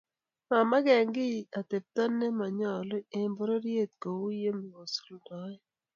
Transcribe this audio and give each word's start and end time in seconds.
mamakey 0.49 1.05
kiy 1.15 1.37
atepto 1.59 2.03
ne 2.19 2.27
manyalu 2.39 2.97
eng 3.17 3.33
pororiet 3.37 3.91
kou 4.03 4.25
ye 4.41 4.49
kisuldoe 4.71 5.51